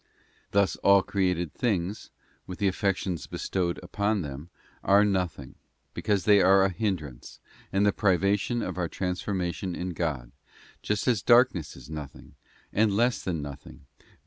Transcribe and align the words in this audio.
Thus 0.49 0.77
all 0.77 1.03
created 1.03 1.53
things, 1.53 2.09
with 2.47 2.57
the 2.57 2.67
affec 2.67 2.97
tions 2.97 3.27
bestowed 3.27 3.79
upon 3.83 4.23
them, 4.23 4.49
are 4.83 5.05
nothing, 5.05 5.53
because 5.93 6.25
they 6.25 6.41
are 6.41 6.63
a 6.65 6.69
hindrance, 6.71 7.39
and 7.71 7.85
the 7.85 7.93
privation 7.93 8.63
of 8.63 8.79
our 8.79 8.89
transformation 8.89 9.75
in 9.75 9.89
God, 9.91 10.31
just 10.81 11.07
as 11.07 11.21
darkness 11.21 11.75
is 11.77 11.87
nothing, 11.87 12.33
and 12.73 12.91
less 12.97 13.21
than 13.21 13.43
nothing, 13.43 13.85
being 13.85 13.85
the 13.99 14.03
*§. 14.05 14.05